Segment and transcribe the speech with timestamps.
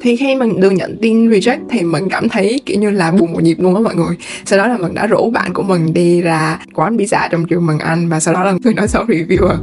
[0.00, 3.32] thì khi mình được nhận tin reject thì mình cảm thấy kiểu như là buồn
[3.32, 4.16] một nhịp luôn á mọi người.
[4.44, 7.66] Sau đó là mình đã rủ bạn của mình đi ra quán pizza trong trường
[7.66, 9.58] mình ăn và sau đó là người nói xấu reviewer à.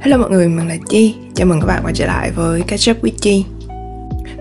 [0.00, 1.14] Hello mọi người, mình là Chi.
[1.34, 3.44] Chào mừng các bạn quay trở lại với Catch Up with Chi.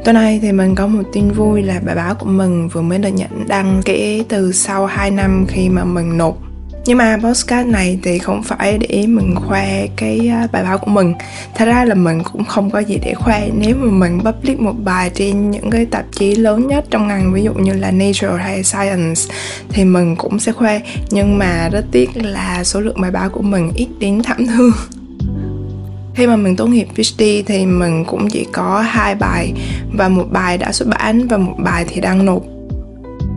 [0.06, 3.00] Tuần này thì mình có một tin vui là bài báo của mình vừa mới
[3.00, 6.45] được nhận đăng kể từ sau 2 năm khi mà mình nộp
[6.86, 10.92] nhưng mà postcard này thì không phải để mình khoe cái à, bài báo của
[10.92, 11.14] mình.
[11.56, 13.50] Thật ra là mình cũng không có gì để khoe.
[13.54, 17.34] Nếu mà mình public một bài trên những cái tạp chí lớn nhất trong ngành,
[17.34, 19.22] ví dụ như là nature hay science,
[19.70, 20.80] thì mình cũng sẽ khoe.
[21.12, 24.72] Nhưng mà rất tiếc là số lượng bài báo của mình ít đến thảm thương.
[26.16, 29.54] Khi mà mình tốt nghiệp PhD thì mình cũng chỉ có hai bài
[29.98, 32.42] và một bài đã xuất bản và một bài thì đang nộp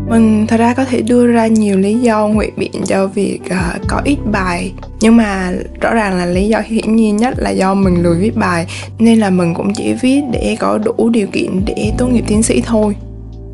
[0.08, 3.82] mình thật ra có thể đưa ra nhiều lý do ngụy biện cho việc uh,
[3.88, 4.72] có ít bài.
[5.00, 8.36] Nhưng mà rõ ràng là lý do hiển nhiên nhất là do mình lười viết
[8.36, 8.66] bài.
[8.98, 12.42] Nên là mình cũng chỉ viết để có đủ điều kiện để tốt nghiệp tiến
[12.42, 12.96] sĩ thôi.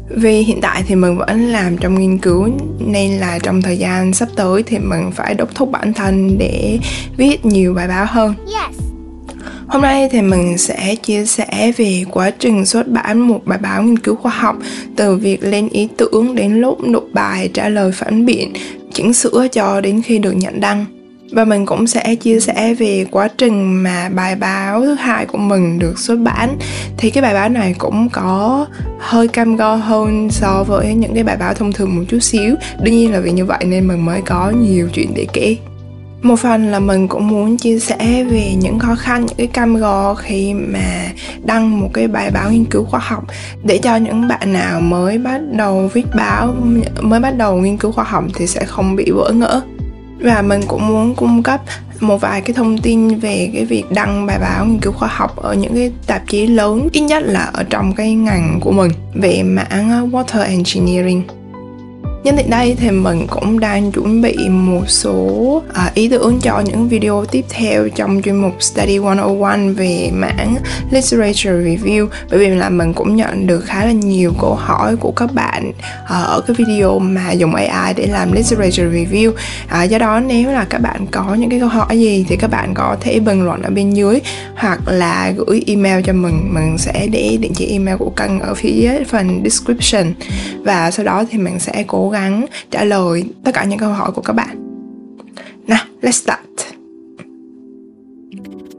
[0.08, 4.12] Vì hiện tại thì mình vẫn làm trong nghiên cứu nên là trong thời gian
[4.12, 6.78] sắp tới thì mình phải đốc thúc bản thân để
[7.16, 8.34] viết nhiều bài báo hơn.
[8.46, 8.83] Yes.
[9.74, 13.82] Hôm nay thì mình sẽ chia sẻ về quá trình xuất bản một bài báo
[13.82, 14.56] nghiên cứu khoa học
[14.96, 18.52] từ việc lên ý tưởng đến lúc nộp bài trả lời phản biện,
[18.92, 20.84] chỉnh sửa cho đến khi được nhận đăng.
[21.30, 25.38] Và mình cũng sẽ chia sẻ về quá trình mà bài báo thứ hai của
[25.38, 26.56] mình được xuất bản.
[26.96, 28.66] Thì cái bài báo này cũng có
[28.98, 32.54] hơi cam go hơn so với những cái bài báo thông thường một chút xíu.
[32.82, 35.56] Đương nhiên là vì như vậy nên mình mới có nhiều chuyện để kể
[36.24, 39.76] một phần là mình cũng muốn chia sẻ về những khó khăn, những cái cam
[39.76, 41.12] go khi mà
[41.44, 43.24] đăng một cái bài báo nghiên cứu khoa học
[43.62, 46.54] để cho những bạn nào mới bắt đầu viết báo,
[47.00, 49.60] mới bắt đầu nghiên cứu khoa học thì sẽ không bị vỡ ngỡ.
[50.20, 51.60] Và mình cũng muốn cung cấp
[52.00, 55.36] một vài cái thông tin về cái việc đăng bài báo nghiên cứu khoa học
[55.36, 58.90] ở những cái tạp chí lớn, ít nhất là ở trong cái ngành của mình
[59.14, 61.22] về mảng water engineering.
[62.24, 66.60] Nhân tiện đây thì mình cũng đang chuẩn bị một số à, ý tưởng cho
[66.60, 70.56] những video tiếp theo trong chuyên mục Study 101 về mảng
[70.90, 72.08] Literature Review.
[72.30, 75.72] Bởi vì là mình cũng nhận được khá là nhiều câu hỏi của các bạn
[76.08, 79.32] à, ở cái video mà dùng AI để làm Literature Review.
[79.68, 82.50] À, do đó nếu là các bạn có những cái câu hỏi gì thì các
[82.50, 84.20] bạn có thể bình luận ở bên dưới,
[84.56, 86.54] hoặc là gửi email cho mình.
[86.54, 90.14] Mình sẽ để địa chỉ email của Cân ở phía phần description.
[90.64, 94.10] Và sau đó thì mình sẽ cố gắng trả lời tất cả những câu hỏi
[94.14, 94.56] của các bạn
[95.66, 96.40] nào, let's start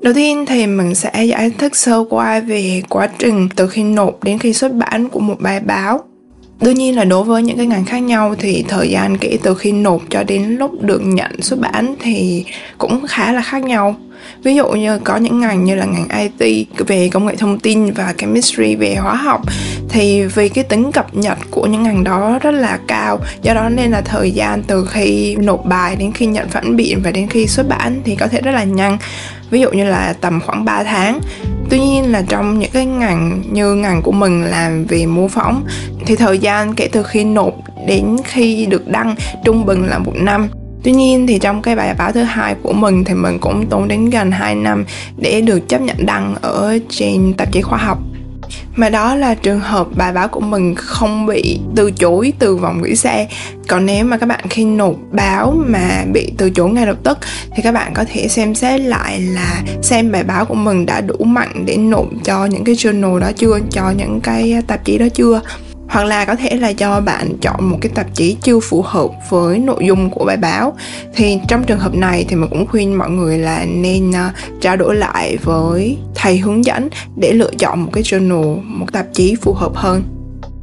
[0.06, 4.24] Đầu tiên thì mình sẽ giải thích sơ qua về quá trình từ khi nộp
[4.24, 6.03] đến khi xuất bản của một bài báo.
[6.61, 9.55] Đương nhiên là đối với những cái ngành khác nhau thì thời gian kể từ
[9.55, 12.45] khi nộp cho đến lúc được nhận xuất bản thì
[12.77, 13.95] cũng khá là khác nhau.
[14.43, 17.91] Ví dụ như có những ngành như là ngành IT về công nghệ thông tin
[17.91, 19.41] và chemistry, về hóa học,
[19.89, 23.69] thì vì cái tính cập nhật của những ngành đó rất là cao, do đó
[23.69, 27.27] nên là thời gian từ khi nộp bài đến khi nhận phản biện và đến
[27.27, 28.97] khi xuất bản thì có thể rất là nhanh,
[29.49, 31.19] ví dụ như là tầm khoảng 3 tháng.
[31.69, 35.63] Tuy nhiên là trong những cái ngành như ngành của mình làm về mô phỏng
[36.05, 37.53] thì thời gian kể từ khi nộp
[37.88, 40.47] đến khi được đăng trung bình là một năm.
[40.83, 43.88] Tuy nhiên thì trong cái bài báo thứ hai của mình thì mình cũng tốn
[43.88, 44.85] đến gần 2 năm
[45.17, 47.99] để được chấp nhận đăng ở trên tạp chí khoa học.
[48.75, 52.81] Mà đó là trường hợp bài báo của mình không bị từ chối từ vòng
[52.81, 53.27] gửi xe.
[53.67, 57.17] Còn nếu mà các bạn khi nộp báo mà bị từ chối ngay lập tức,
[57.55, 61.01] thì các bạn có thể xem xét lại là xem bài báo của mình đã
[61.01, 64.97] đủ mạnh để nộp cho những cái journal đó chưa, cho những cái tạp chí
[64.97, 65.41] đó chưa
[65.88, 69.09] hoặc là có thể là do bạn chọn một cái tạp chí chưa phù hợp
[69.29, 70.78] với nội dung của bài báo.
[71.16, 74.16] Thì trong trường hợp này thì mình cũng khuyên mọi người là nên uh,
[74.62, 79.06] trao đổi lại với thầy hướng dẫn để lựa chọn một cái journal một tạp
[79.13, 80.03] chí phù hợp hơn.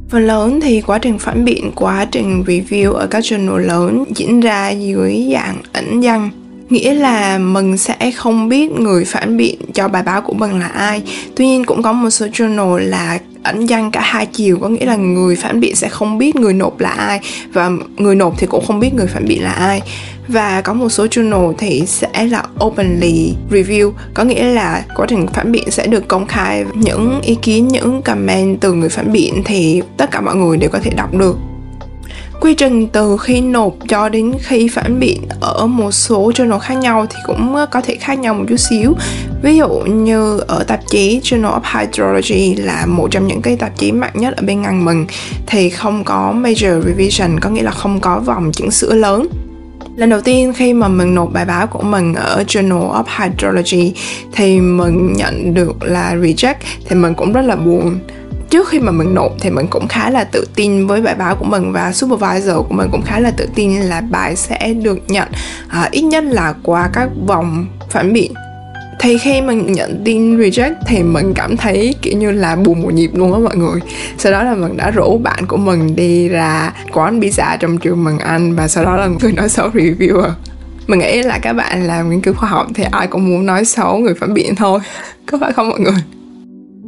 [0.09, 4.39] Phần lớn thì quá trình phản biện, quá trình review ở các journal lớn diễn
[4.39, 6.29] ra dưới dạng ẩn danh.
[6.69, 10.67] Nghĩa là mình sẽ không biết người phản biện cho bài báo của mình là
[10.67, 11.01] ai.
[11.35, 14.57] Tuy nhiên cũng có một số journal là ẩn danh cả hai chiều.
[14.61, 17.19] Có nghĩa là người phản biện sẽ không biết người nộp là ai
[17.53, 19.81] và người nộp thì cũng không biết người phản biện là ai.
[20.27, 23.91] Và có một số journal thì sẽ là openly review.
[24.13, 26.65] Có nghĩa là quá trình phản biện sẽ được công khai.
[26.75, 30.69] Những ý kiến, những comment từ người phản biện thì tất cả mọi người đều
[30.69, 31.37] có thể đọc được
[32.43, 36.73] quy trình từ khi nộp cho đến khi phản biện ở một số journal khác
[36.73, 38.93] nhau thì cũng ờ, có thể khác nhau một chút xíu.
[39.43, 43.77] Ví dụ như ở tạp chí Journal of Hydrology là một trong những cái tạp
[43.77, 45.05] chí mạnh nhất ở bên ngành mình,
[45.47, 49.27] thì không có major revision, có nghĩa là không có vòng chỉnh sửa lớn.
[49.95, 53.93] Lần đầu tiên khi mà mình nộp bài báo của mình ở Journal of Hydrology
[54.31, 56.55] thì mình nhận được là reject,
[56.87, 57.99] thì mình cũng rất là buồn
[58.53, 61.35] trước khi mà mình nộp thì mình cũng khá là tự tin với bài báo
[61.35, 64.99] của mình và supervisor của mình cũng khá là tự tin là bài sẽ được
[65.07, 65.27] nhận
[65.65, 68.33] uh, ít nhất là qua các vòng phản biện.
[68.99, 72.93] Thì khi mình nhận tin reject thì mình cảm thấy kiểu như là buồn một
[72.93, 73.79] nhịp luôn á mọi người.
[74.17, 78.03] Sau đó là mình đã rủ bạn của mình đi ra quán pizza trong trường
[78.03, 80.31] mình ăn và sau đó là người nói xấu reviewer.
[80.87, 83.65] Mình nghĩ là các bạn làm nghiên cứu khoa học thì ai cũng muốn nói
[83.65, 84.79] xấu người phản biện thôi.
[85.25, 86.22] Có phải không mọi người?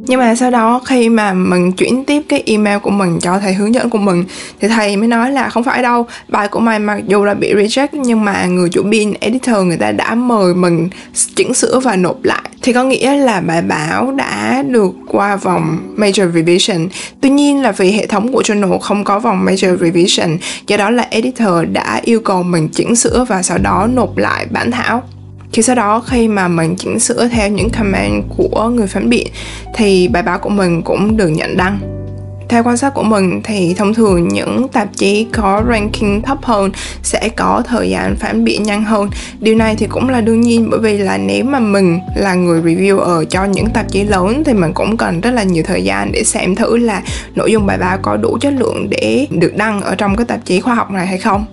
[0.06, 3.54] Nhưng mà sau đó khi mà mình chuyển tiếp cái email của mình cho thầy
[3.54, 4.24] hướng dẫn của mình,
[4.60, 7.54] thì thầy mới nói là không phải đâu, bài của mày mặc dù là bị
[7.54, 10.88] reject, nhưng mà người chủ biên editor người ta đã mời mình
[11.34, 12.42] chỉnh sửa và nộp lại.
[12.62, 16.88] Thì có nghĩa là bài báo đã được qua vòng major revision.
[17.20, 20.36] Tuy nhiên là vì hệ thống của journal không có vòng major revision,
[20.66, 24.46] do đó là editor đã yêu cầu mình chỉnh sửa và sau đó nộp lại
[24.50, 25.02] bản thảo
[25.52, 29.26] thì sau đó khi mà mình chỉnh sửa theo những comment của người phản biện,
[29.74, 31.78] thì bài báo của mình cũng được nhận đăng.
[32.48, 36.70] Theo quan sát của mình, thì thông thường những tạp chí có ranking thấp hơn
[37.02, 39.10] sẽ có thời gian phản biện nhanh hơn.
[39.40, 42.62] Điều này thì cũng là đương nhiên, bởi vì là nếu mà mình là người
[42.62, 46.12] reviewer cho những tạp chí lớn, thì mình cũng cần rất là nhiều thời gian
[46.12, 47.02] để xem thử là
[47.34, 50.44] nội dung bài báo có đủ chất lượng để được đăng ở trong cái tạp
[50.44, 51.44] chí khoa học này hay không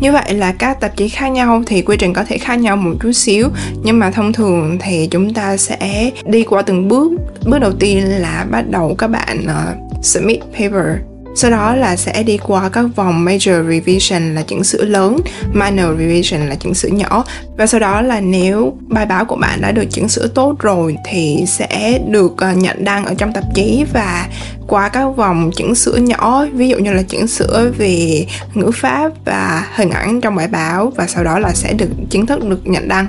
[0.00, 2.76] như vậy là các tạp chí khác nhau thì quy trình có thể khác nhau
[2.76, 3.48] một chút xíu.
[3.82, 7.12] Nhưng mà thông thường thì chúng ta sẽ đi qua từng bước.
[7.46, 10.96] Bước đầu tiên là bắt đầu các bạn uh, submit paper
[11.40, 15.20] sau đó là sẽ đi qua các vòng major revision là chỉnh sửa lớn,
[15.52, 17.24] minor revision là chỉnh sửa nhỏ.
[17.56, 20.96] Và sau đó là nếu bài báo của bạn đã được chỉnh sửa tốt rồi
[21.10, 24.28] thì sẽ được ờ, nhận đăng ở trong tạp chí và
[24.66, 29.12] qua các vòng chỉnh sửa nhỏ ví dụ như là chỉnh sửa về ngữ pháp
[29.24, 32.66] và hình ảnh trong bài báo và sau đó là sẽ được chính thức được
[32.66, 33.08] nhận đăng.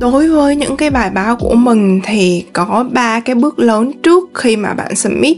[0.00, 4.30] Đối với những cái bài báo của mình thì có ba cái bước lớn trước
[4.34, 5.36] khi mà bạn submit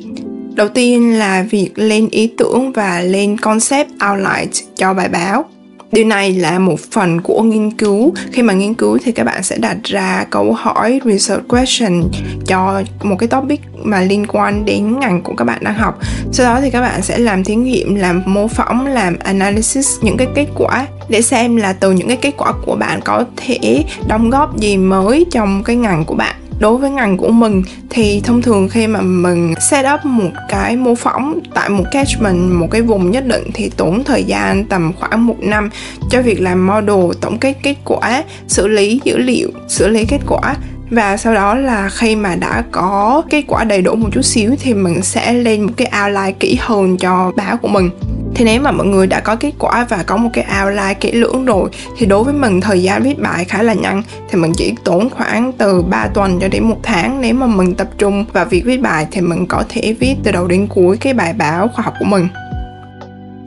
[0.60, 5.44] đầu tiên là việc lên ý tưởng và lên concept outline cho bài báo.
[5.92, 8.14] Điều này là một phần của nghiên cứu.
[8.32, 12.02] Khi mà nghiên cứu thì các bạn sẽ đặt ra câu hỏi, research question
[12.46, 15.98] cho một cái topic mà liên quan đến ngành của các bạn đang học.
[16.32, 20.16] Sau đó thì các bạn sẽ làm thí nghiệm, làm mô phỏng, làm analysis những
[20.16, 23.84] cái kết quả để xem là từ những cái kết quả của bạn có thể
[24.08, 28.20] đóng góp gì mới trong cái ngành của bạn đối với ngành của mình thì
[28.24, 32.68] thông thường khi mà mình set up một cái mô phỏng tại một catchment, một
[32.70, 35.70] cái vùng nhất định thì tốn thời gian tầm khoảng một năm
[36.10, 40.20] cho việc làm model, tổng kết kết quả, xử lý dữ liệu, xử lý kết
[40.26, 40.56] quả.
[40.90, 44.54] Và sau đó là khi mà đã có kết quả đầy đủ một chút xíu
[44.60, 47.90] thì mình sẽ lên một cái outline kỹ hơn cho báo của mình
[48.34, 51.12] thì nếu mà mọi người đã có kết quả và có một cái outline kỹ
[51.12, 54.52] lưỡng rồi, thì đối với mình thời gian viết bài khá là nhanh, thì mình
[54.56, 58.24] chỉ tốn khoảng từ 3 tuần cho đến một tháng nếu mà mình tập trung
[58.32, 61.32] vào việc viết bài, thì mình có thể viết từ đầu đến cuối cái bài
[61.32, 62.28] báo khoa học của mình.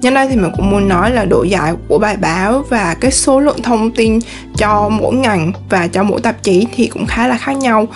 [0.01, 3.11] Nhân đây thì mình cũng muốn nói là độ dài của bài báo và cái
[3.11, 4.19] số lượng thông tin
[4.57, 7.87] cho mỗi ngành và cho mỗi tạp chí thì cũng khá là khác nhau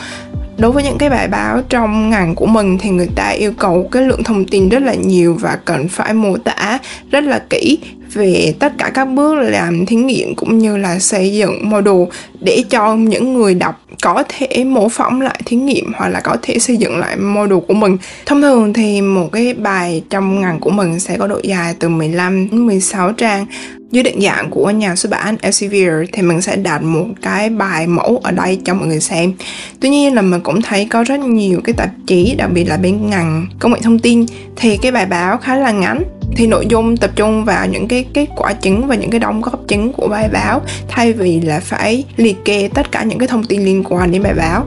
[0.57, 3.89] đối với những cái bài báo trong ngành của mình thì người ta yêu cầu
[3.91, 6.79] cái lượng thông tin rất là nhiều và cần phải mô tả
[7.11, 7.79] rất là kỹ
[8.13, 12.03] về tất cả các bước làm thí nghiệm cũng như là xây dựng model
[12.39, 16.37] để cho những người đọc có thể mô phỏng lại thí nghiệm hoặc là có
[16.41, 17.97] thể xây dựng lại model của mình.
[18.25, 21.89] Thông thường thì một cái bài trong ngành của mình sẽ có độ dài từ
[21.89, 23.45] 15 đến 16 trang
[23.91, 27.87] dưới định dạng của nhà xuất bản Elsevier thì mình sẽ đặt một cái bài
[27.87, 29.33] mẫu ở đây cho mọi người xem.
[29.79, 32.77] Tuy nhiên là mình cũng thấy có rất nhiều cái tạp chí, đặc biệt là
[32.77, 34.25] bên ngành công nghệ thông tin,
[34.55, 36.03] thì cái bài báo khá là ngắn.
[36.35, 39.41] Thì nội dung tập trung vào những cái kết quả chính và những cái đóng
[39.41, 43.27] góp chính của bài báo, thay vì là phải liệt kê tất cả những cái
[43.27, 44.65] thông tin liên quan đến bài báo.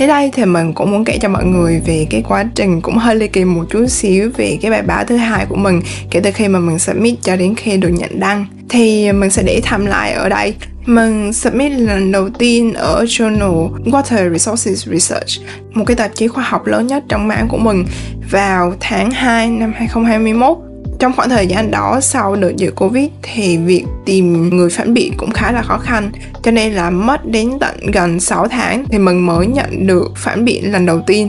[0.00, 2.96] Thế đây thì mình cũng muốn kể cho mọi người về cái quá trình cũng
[2.96, 6.20] hơi ly kỳ một chút xíu về cái bài báo thứ hai của mình kể
[6.20, 8.46] từ khi mà mình submit cho đến khi được nhận đăng.
[8.68, 10.54] Thì mình sẽ để tham lại ở đây.
[10.86, 15.28] Mình submit lần đầu tiên ở journal Water Resources Research,
[15.72, 17.84] một cái tạp chí khoa học lớn nhất trong mạng của mình
[18.30, 20.69] vào tháng 2 năm 2021
[21.00, 25.12] trong khoảng thời gian đó, sau đợt dịch covid thì việc tìm người phản biện
[25.16, 26.10] cũng khá là khó khăn.
[26.42, 30.44] Cho nên là mất đến tận gần 6 tháng thì mình mới nhận được phản
[30.44, 31.28] biện lần đầu tiên.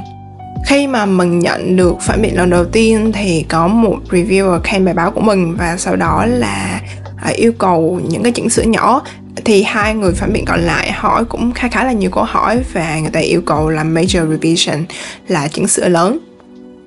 [0.68, 4.86] Khi mà mình nhận được phản biện lần đầu tiên thì có một reviewer khen
[4.86, 6.82] bài báo của mình và sau đó là
[7.24, 9.02] à, yêu cầu những cái chỉnh sửa nhỏ.
[9.46, 12.60] Thì hai người phản biện còn lại hỏi cũng khá khá là nhiều câu hỏi
[12.74, 14.84] và người ta yêu cầu là major revision
[15.28, 16.20] là chỉnh sửa lớn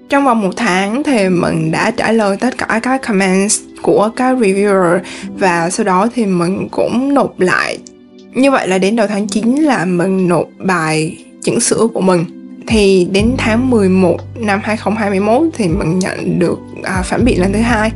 [0.08, 4.38] trong vòng một tháng thì mình đã trả lời tất cả các comments của các
[4.38, 4.98] reviewer
[5.38, 7.78] và sau đó thì mình cũng nộp lại.
[8.34, 12.24] Như vậy là đến đầu tháng 9 là mình nộp bài chỉnh sửa của mình.
[12.66, 17.60] Thì đến tháng 11 năm 2021 thì mình nhận được à, phản biện lần thứ
[17.60, 17.92] hai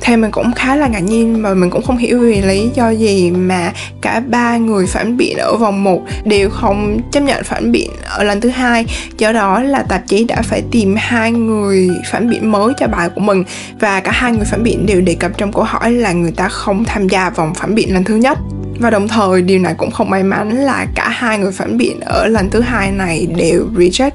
[0.00, 2.90] thì mình cũng khá là ngạc nhiên và mình cũng không hiểu vì lý do
[2.90, 7.72] gì mà cả ba người phản biện ở vòng 1 đều không chấp nhận phản
[7.72, 8.86] biện ở lần thứ hai.
[9.18, 13.08] Do đó là tạp chí đã phải tìm hai người phản biện mới cho bài
[13.08, 13.44] của mình
[13.80, 16.48] và cả hai người phản biện đều đề cập trong câu hỏi là người ta
[16.48, 18.38] không tham gia vòng phản biện lần thứ nhất.
[18.80, 22.00] Và đồng thời, điều này cũng không may mắn là cả hai người phản biện
[22.00, 24.10] ở lần thứ hai này đều reject,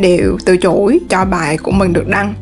[0.00, 2.34] đều từ chối cho bài của mình được đăng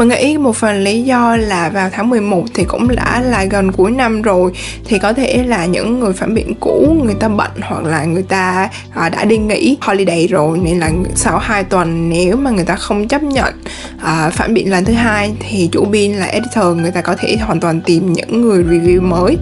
[0.00, 3.72] mình nghĩ một phần lý do là vào tháng 11 thì cũng đã là gần
[3.72, 4.52] cuối năm rồi
[4.84, 8.22] thì có thể là những người phản biện cũ người ta bận hoặc là người
[8.22, 12.64] ta à, đã đi nghỉ holiday rồi nên là sau 2 tuần nếu mà người
[12.64, 13.54] ta không chấp nhận
[14.02, 17.36] à, phản biện lần thứ hai thì chủ biên là editor người ta có thể
[17.36, 19.36] hoàn toàn tìm những người review mới.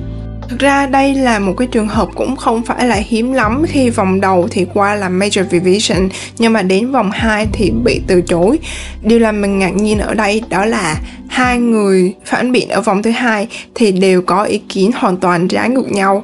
[0.49, 3.91] Thực ra đây là một cái trường hợp cũng không phải là hiếm lắm khi
[3.91, 8.21] vòng đầu thì qua là major revision nhưng mà đến vòng 2 thì bị từ
[8.21, 8.59] chối.
[9.03, 10.97] Điều làm mình ngạc nhiên ở đây đó là
[11.29, 15.49] hai người phản biện ở vòng thứ hai thì đều có ý kiến hoàn toàn
[15.49, 16.23] trái ngược nhau.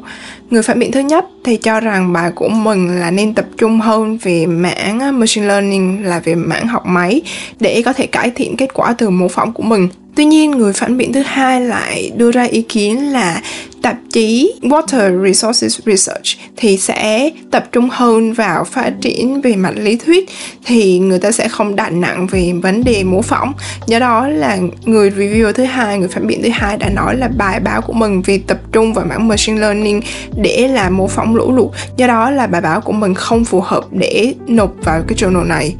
[0.51, 3.81] Người phản biện thứ nhất thì cho rằng bài của mình là nên tập trung
[3.81, 7.23] hơn về mảng à, machine learning là về mảng học máy
[7.61, 9.89] để có thể cải thiện kết quả từ mô phỏng của mình.
[10.17, 13.43] Tuy nhiên, người phản biện thứ hai lại đưa ra ý kiến là
[13.85, 16.27] tạp chí Water Resources Research
[16.57, 20.29] thì sẽ tập trung hơn vào phát triển về mặt lý thuyết
[20.67, 23.53] thì người ta sẽ không đặt nặng về vấn đề mô phỏng.
[23.87, 27.29] Do đó là người reviewer thứ hai, người phản biện thứ hai đã nói là
[27.29, 30.01] bài báo của mình vì tập trung vào mảng machine learning
[30.37, 31.71] để làm mô phỏng lũ lụt.
[31.97, 35.47] Do đó là bài báo của mình không phù hợp để nộp vào cái journal
[35.47, 35.75] này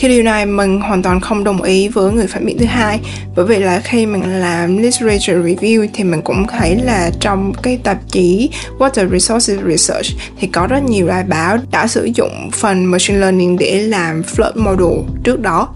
[0.00, 3.00] thì điều này, mình hoàn toàn không đồng ý với người phản biện thứ hai.
[3.36, 7.78] Bởi vì là khi mình làm literature review thì mình cũng thấy là trong cái
[7.84, 10.06] tạp chí Water Resources Research
[10.38, 14.52] thì có rất nhiều bài báo đã sử dụng phần machine learning để làm flood
[14.54, 15.68] model trước đó.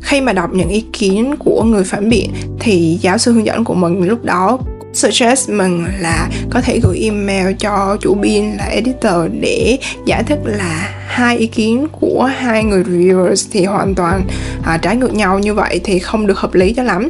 [0.00, 2.30] Khi mà đọc những ý kiến của người phản biện
[2.60, 4.58] thì giáo sư hướng dẫn của mình lúc đó
[4.92, 10.38] suggest mình là có thể gửi email cho chủ biên là editor để giải thích
[10.44, 14.22] là hai ý kiến của hai người reviewers thì hoàn toàn
[14.64, 17.08] à, trái ngược nhau như vậy thì không được hợp lý cho lắm.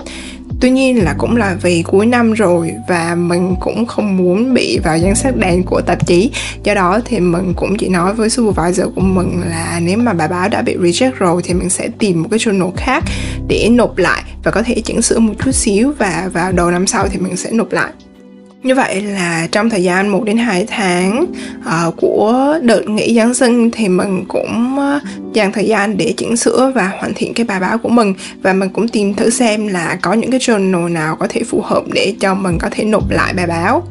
[0.60, 4.78] Tuy nhiên là cũng là vì cuối năm rồi và mình cũng không muốn bị
[4.84, 6.30] vào danh sách đen của tạp chí.
[6.64, 10.28] Do đó thì mình cũng chỉ nói với supervisor của mình là nếu mà bài
[10.28, 13.04] báo đã bị reject rồi thì mình sẽ tìm một cái journal khác
[13.48, 16.86] để nộp lại và có thể chỉnh sửa một chút xíu và vào đầu năm
[16.86, 17.92] sau thì mình sẽ nộp lại.
[18.62, 21.24] Như vậy là trong thời gian 1 đến 2 tháng
[21.58, 25.02] uh, của đợt nghỉ Giáng sinh thì mình cũng uh,
[25.34, 28.14] dành thời gian để chỉnh sửa và hoàn thiện cái bài báo của mình.
[28.42, 31.60] Và mình cũng tìm thử xem là có những cái journal nào có thể phù
[31.60, 33.82] hợp để cho mình có thể nộp lại bài báo.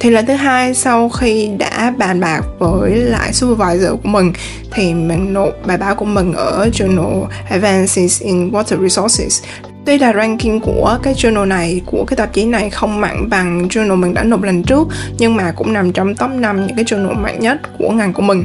[0.00, 4.32] Thì lần thứ hai sau khi đã bàn bạc với lại supervisor của mình
[4.72, 9.42] thì mình nộp bài báo của mình ở journal Advances in Water Resources.
[9.86, 13.68] Tuy là ranking của cái journal này, của cái tạp chí này không mạnh bằng
[13.68, 14.88] journal mình đã nộp lần trước
[15.18, 18.22] Nhưng mà cũng nằm trong top 5 những cái journal mạnh nhất của ngành của
[18.22, 18.44] mình.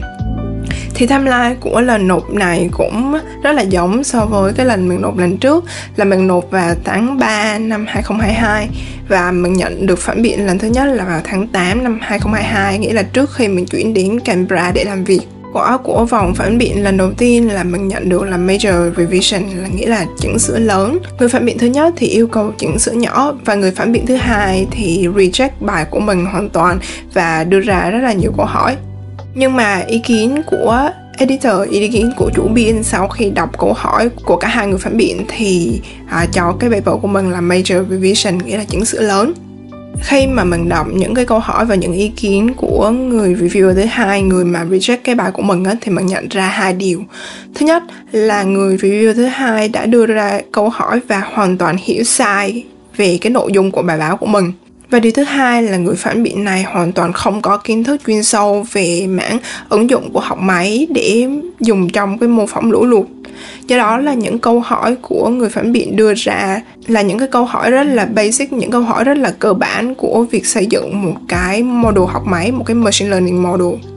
[0.93, 5.01] Thì timeline của lần nộp này cũng rất là giống so với cái lần mình
[5.01, 8.69] nộp lần trước là mình nộp vào tháng 3 năm 2022
[9.07, 12.79] và mình nhận được phản biện lần thứ nhất là vào tháng 8 năm 2022
[12.79, 15.21] nghĩa là trước khi mình chuyển đến Canberra để làm việc
[15.53, 19.43] quả của vòng phản biện lần đầu tiên là mình nhận được là major revision
[19.61, 20.99] là nghĩa là chỉnh sửa lớn.
[21.19, 24.05] Người phản biện thứ nhất thì yêu cầu chỉnh sửa nhỏ và người phản biện
[24.05, 26.79] thứ hai thì reject bài của mình hoàn toàn
[27.13, 28.75] và đưa ra rất là nhiều câu hỏi.
[29.35, 33.73] Nhưng mà ý kiến của editor ý kiến của chủ biên sau khi đọc câu
[33.73, 37.41] hỏi của cả hai người phản biện thì à, cho cái paper của mình là
[37.41, 39.33] major revision nghĩa là chỉnh sửa lớn
[40.01, 43.75] khi mà mình đọc những cái câu hỏi và những ý kiến của người reviewer
[43.75, 46.73] thứ hai người mà reject cái bài của mình á, thì mình nhận ra hai
[46.73, 47.03] điều.
[47.55, 51.77] Thứ nhất là người reviewer thứ hai đã đưa ra câu hỏi và hoàn toàn
[51.79, 52.63] hiểu sai
[52.97, 54.51] về cái nội dung của bài báo của mình
[54.91, 58.01] và điều thứ hai là người phản biện này hoàn toàn không có kiến thức
[58.07, 59.37] chuyên sâu về mảng
[59.69, 61.27] ứng dụng của học máy để
[61.59, 63.05] dùng trong cái mô phỏng lũ lụt.
[63.67, 67.27] Do đó là những câu hỏi của người phản biện đưa ra là những cái
[67.27, 70.65] câu hỏi rất là basic, những câu hỏi rất là cơ bản của việc xây
[70.65, 73.90] dựng một cái model học máy, một cái machine learning model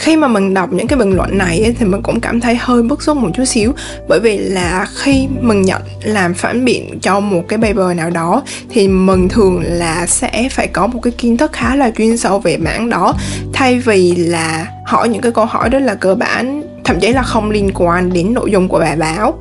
[0.00, 2.54] khi mà mình đọc những cái bình luận này ấy, thì mình cũng cảm thấy
[2.54, 3.72] hơi bức xúc một chút xíu.
[4.08, 8.42] Bởi vì là khi mình nhận làm phản biện cho một cái paper nào đó
[8.70, 12.38] thì mình thường là sẽ phải có một cái kiến thức khá là chuyên sâu
[12.38, 13.14] về mảng đó.
[13.52, 17.22] Thay vì là hỏi những cái câu hỏi rất là cơ bản thậm chí là
[17.22, 19.38] không liên quan đến nội dung của bài báo.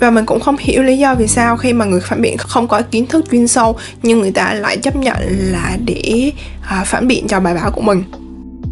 [0.00, 2.68] Và mình cũng không hiểu lý do vì sao khi mà người phản biện không
[2.68, 6.32] có kiến thức chuyên sâu nhưng người ta lại chấp nhận là để
[6.68, 8.02] à, phản biện cho bài báo của mình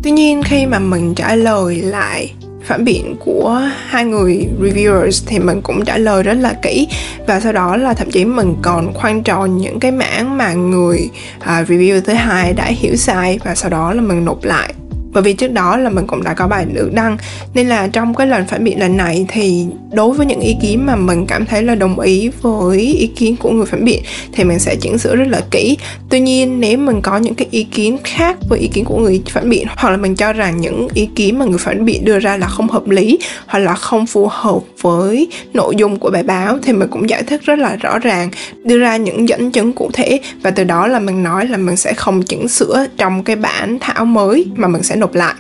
[0.03, 5.39] tuy nhiên khi mà mình trả lời lại phản biện của hai người reviewers thì
[5.39, 6.89] mình cũng trả lời rất là kỹ.
[7.27, 11.11] Và sau đó là thậm chí mình còn khoan tròn những cái mảng mà người
[11.39, 14.75] à, uh, review thứ hai đã hiểu sai và sau đó là mình nộp lại
[15.13, 17.17] bởi vì trước đó là mình cũng đã có bài được đăng,
[17.55, 20.87] nên là trong cái lần phản biện lần này thì đối với những ý kiến
[20.87, 24.03] mà mình cảm thấy là đồng ý với ý kiến của người phản biện
[24.33, 25.77] thì mình sẽ chỉnh sửa rất là kỹ.
[26.11, 29.23] Tuy nhiên, nếu mình có những cái ý kiến khác với ý kiến của người
[29.31, 32.19] phản biện, hoặc là mình cho rằng những ý kiến mà người phản biện đưa
[32.19, 36.23] ra là không hợp lý, hoặc là không phù hợp với nội dung của bài
[36.23, 38.31] báo thì mình cũng giải thích rất là rõ ràng,
[38.65, 40.21] đưa ra những dẫn chứng cụ thể.
[40.43, 43.79] Và từ đó là mình nói là mình sẽ không chỉnh sửa trong cái bản
[43.81, 45.35] thảo mới mà mình sẽ nộp lại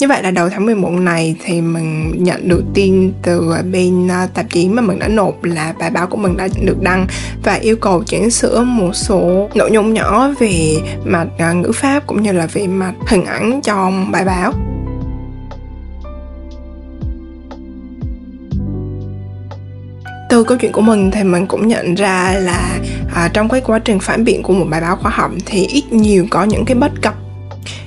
[0.00, 4.26] như vậy là đầu tháng 11 này thì mình nhận được tin từ bên à,
[4.34, 7.06] tạp chí mà mình đã nộp là bài báo của mình đã được đăng
[7.44, 12.06] và yêu cầu chỉnh sửa một số nội dung nhỏ về mặt à, ngữ pháp
[12.06, 14.52] cũng như là về mặt hình ảnh trong bài báo.
[20.28, 22.78] từ câu chuyện của mình thì mình cũng nhận ra là
[23.14, 25.92] à, trong cái quá trình phản biện của một bài báo khoa học thì ít
[25.92, 27.14] nhiều có những cái bất cập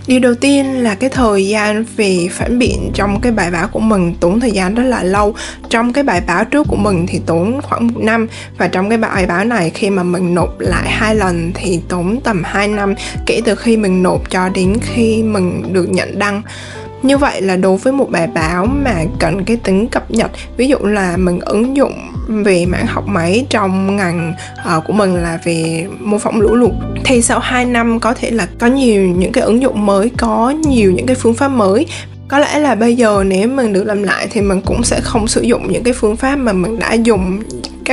[0.08, 3.80] điều đầu tiên là cái thời gian về phản biện trong cái bài báo của
[3.80, 5.36] mình, tốn thời gian rất là lâu.
[5.70, 8.28] Trong cái bài báo trước của mình thì tốn khoảng một năm.
[8.58, 12.20] Và trong cái bài báo này, khi mà mình nộp lại hai lần thì tốn
[12.24, 12.96] tầm 2 năm,
[13.26, 16.42] kể từ khi mình nộp cho đến khi mình được nhận đăng
[17.04, 20.68] như vậy là đối với một bài báo mà cần cái tính cập nhật ví
[20.68, 21.94] dụ là mình ứng dụng
[22.28, 24.34] về mảng học máy trong ngành
[24.78, 26.72] uh, của mình là về mô phỏng lũ lụt
[27.06, 30.50] thì sau 2 năm có thể là có nhiều những cái ứng dụng mới có
[30.50, 31.86] nhiều những cái phương pháp mới.
[32.28, 35.28] Có lẽ là bây giờ nếu mình được làm lại thì mình cũng sẽ không
[35.28, 37.40] sử dụng những cái phương pháp mà mình đã dùng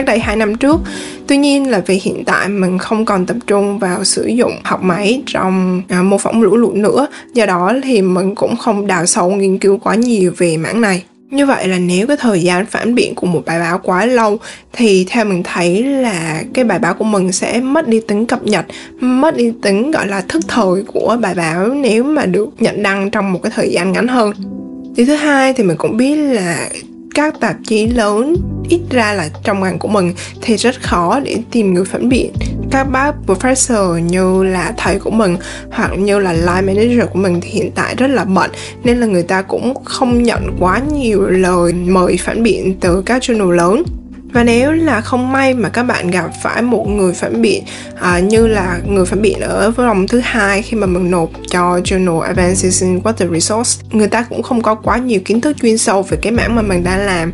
[0.01, 0.81] cách đây hai năm trước.
[1.27, 4.83] Tuy nhiên là vì hiện tại mình không còn tập trung vào sử dụng học
[4.83, 9.07] máy trong à, mô phỏng lũ lụt nữa do đó thì mình cũng không đào
[9.07, 11.05] sâu nghiên cứu quá nhiều về mảng này.
[11.31, 14.39] Như vậy là nếu cái thời gian phản biện của một bài báo quá lâu
[14.73, 18.43] thì theo mình thấy là cái bài báo của mình sẽ mất đi tính cập
[18.43, 18.65] nhật
[19.01, 23.11] mất đi tính gọi là thức thời của bài báo nếu mà được nhận đăng
[23.11, 24.33] trong một cái thời gian ngắn hơn.
[24.97, 26.69] Điều thứ hai thì mình cũng biết là
[27.15, 28.37] các tạp chí lớn,
[28.69, 32.33] ít ra là trong ngành của mình, thì rất khó để tìm người phản biện.
[32.71, 35.37] Các bác professor như là thầy của mình
[35.71, 38.51] hoặc như là line manager của mình thì hiện tại rất là bận,
[38.85, 43.23] nên là người ta cũng không nhận quá nhiều lời mời phản biện từ các
[43.23, 43.83] journal lớn
[44.33, 47.65] và nếu là không may mà các bạn gặp phải một người phản biện
[48.01, 51.79] à, như là người phản biện ở vòng thứ hai khi mà mình nộp cho
[51.79, 55.79] journal Advances in Water Resource người ta cũng không có quá nhiều kiến thức chuyên
[55.79, 57.33] sâu về cái mảng mà mình đang làm.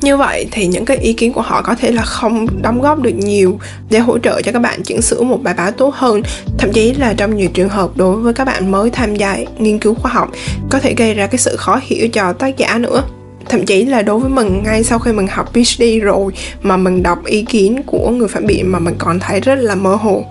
[0.00, 3.02] Như vậy thì những cái ý kiến của họ có thể là không đóng góp
[3.02, 3.58] được nhiều
[3.90, 6.22] để hỗ trợ cho các bạn chỉnh sửa một bài báo tốt hơn.
[6.58, 9.78] Thậm chí là trong nhiều trường hợp đối với các bạn mới tham gia nghiên
[9.78, 10.30] cứu khoa học
[10.70, 13.02] có thể gây ra cái sự khó hiểu cho tác giả nữa
[13.48, 17.02] thậm chí là đối với mình ngay sau khi mình học PhD rồi mà mình
[17.02, 20.24] đọc ý kiến của người phản biện mà mình còn thấy rất là mơ hồ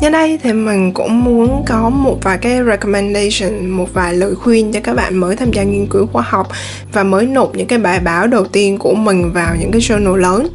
[0.00, 4.72] Nhân đây thì mình cũng muốn có một vài cái recommendation, một vài lời khuyên
[4.72, 6.48] cho các bạn mới tham gia nghiên cứu khoa học
[6.92, 10.16] và mới nộp những cái bài báo đầu tiên của mình vào những cái journal
[10.16, 10.48] lớn.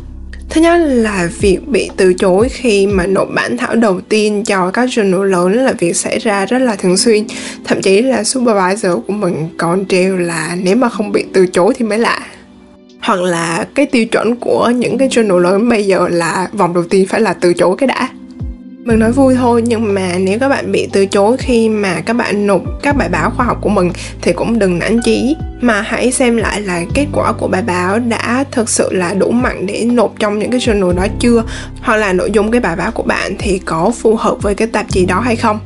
[0.50, 4.72] Thứ nhất là việc bị từ chối khi mà nộp bản thảo đầu tiên cho
[4.72, 7.26] các journal lớn là việc xảy ra rất là thường xuyên.
[7.64, 11.74] Thậm chí là supervisor của mình còn treo là nếu mà không bị từ chối
[11.78, 12.20] thì mới lạ
[13.02, 16.84] hoặc là cái tiêu chuẩn của những cái journal lớn bây giờ là vòng đầu
[16.84, 18.10] tiên phải là từ chối cái đã
[18.86, 22.14] mình nói vui thôi, nhưng mà nếu các bạn bị từ chối khi mà các
[22.14, 25.36] bạn nộp các bài báo khoa học của mình thì cũng đừng nản chí.
[25.62, 29.32] Mà hãy xem lại là kết quả của bài báo đã thực sự là đủ
[29.32, 31.44] mạnh để nộp trong những cái journal đó chưa,
[31.82, 34.68] hoặc là nội dung cái bài báo của bạn thì có phù hợp với cái
[34.68, 35.60] tạp chí đó hay không.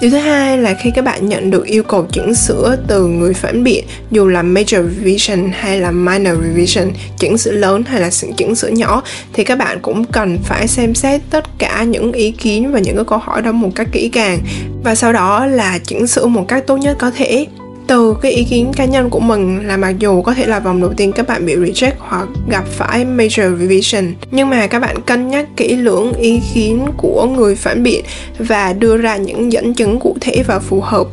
[0.00, 3.34] Điều thứ hai là khi các bạn nhận được yêu cầu chỉnh sửa từ người
[3.34, 8.10] phản biện dù là major revision hay là minor revision, chỉnh sửa lớn hay là
[8.36, 12.30] chỉnh sửa nhỏ thì các bạn cũng cần phải xem xét tất cả những ý
[12.30, 14.38] kiến và những cái câu hỏi đó một cách kỹ càng.
[14.84, 17.46] Và sau đó là chỉnh sửa một cách tốt nhất có thể
[17.90, 20.80] từ cái ý kiến cá nhân của mình là mặc dù có thể là vòng
[20.80, 24.96] đầu tiên các bạn bị reject hoặc gặp phải major revision, nhưng mà các bạn
[25.02, 28.04] cân nhắc kỹ lưỡng ý kiến của người phản biện
[28.38, 31.06] và đưa ra những dẫn chứng cụ thể và phù hợp.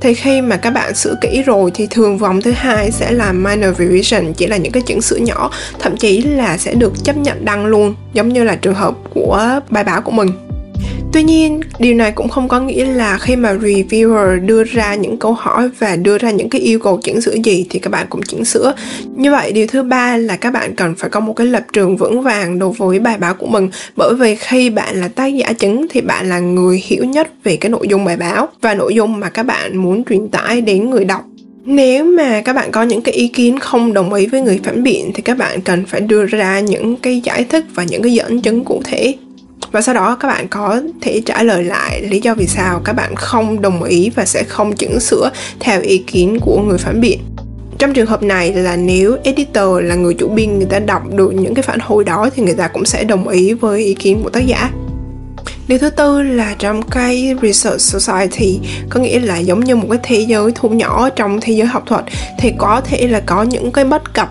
[0.00, 3.32] Thì khi mà các bạn sửa kỹ rồi thì thường vòng thứ hai sẽ là
[3.32, 7.16] minor revision, chỉ là những cái chỉnh sửa nhỏ, thậm chí là sẽ được chấp
[7.16, 10.28] nhận đăng luôn, giống như là trường hợp của bài báo của mình.
[11.12, 15.16] Tuy nhiên, điều này cũng không có nghĩa là khi mà reviewer đưa ra những
[15.16, 18.06] câu hỏi và đưa ra những cái yêu cầu chỉnh sửa gì thì các bạn
[18.10, 18.74] cũng chỉnh sửa.
[19.16, 21.96] Như vậy, điều thứ ba là các bạn cần phải có một cái lập trường
[21.96, 23.68] vững vàng đối với bài báo của mình.
[23.96, 27.56] Bởi vì khi bạn là tác giả chính thì bạn là người hiểu nhất về
[27.56, 30.90] cái nội dung bài báo và nội dung mà các bạn muốn truyền tải đến
[30.90, 31.24] người đọc.
[31.64, 34.82] Nếu mà các bạn có những cái ý kiến không đồng ý với người phản
[34.82, 38.12] biện thì các bạn cần phải đưa ra những cái giải thích và những cái
[38.12, 39.14] dẫn chứng cụ thể
[39.72, 42.92] và sau đó các bạn có thể trả lời lại lý do vì sao các
[42.92, 45.30] bạn không đồng ý và sẽ không chỉnh sửa
[45.60, 47.18] theo ý kiến của người phản biện.
[47.78, 51.34] Trong trường hợp này là nếu editor là người chủ biên, người ta đọc được
[51.34, 54.20] những cái phản hồi đó thì người ta cũng sẽ đồng ý với ý kiến
[54.22, 54.70] của tác giả.
[55.68, 59.98] Điều thứ tư là trong cái research society, có nghĩa là giống như một cái
[60.02, 62.04] thế giới thu nhỏ trong thế giới học thuật,
[62.38, 64.30] thì có thể là có những cái bất cập.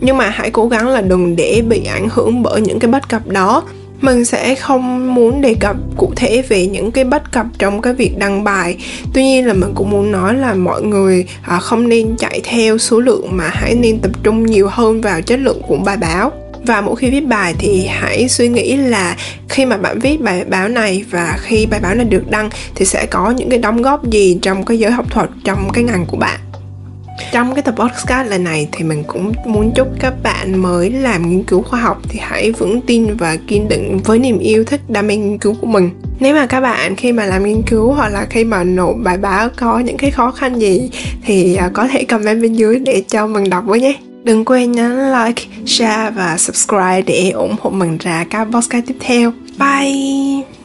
[0.00, 3.08] Nhưng mà hãy cố gắng là đừng để bị ảnh hưởng bởi những cái bất
[3.08, 3.62] cập đó
[4.00, 7.92] mình sẽ không muốn đề cập cụ thể về những cái bất cập trong cái
[7.92, 8.76] việc đăng bài.
[9.14, 12.78] Tuy nhiên là mình cũng muốn nói là mọi người à, không nên chạy theo
[12.78, 16.32] số lượng mà hãy nên tập trung nhiều hơn vào chất lượng của bài báo.
[16.66, 19.16] Và mỗi khi viết bài thì hãy suy nghĩ là
[19.48, 22.84] khi mà bạn viết bài báo này và khi bài báo này được đăng thì
[22.84, 26.06] sẽ có những cái đóng góp gì trong cái giới học thuật trong cái ngành
[26.06, 26.40] của bạn
[27.32, 31.30] trong cái tập podcast lần này thì mình cũng muốn chúc các bạn mới làm
[31.30, 34.80] nghiên cứu khoa học thì hãy vững tin và kiên định với niềm yêu thích
[34.88, 35.90] đam mê nghiên cứu của mình.
[36.20, 39.18] Nếu mà các bạn khi mà làm nghiên cứu hoặc là khi mà nộp bài
[39.18, 40.90] báo có những cái khó khăn gì
[41.24, 43.94] thì à, có thể comment bên dưới để cho mình đọc với nhé.
[44.24, 48.96] Đừng quên nhấn like, share và subscribe để ủng hộ mình ra các podcast tiếp
[49.00, 49.32] theo.
[49.58, 50.55] Bye!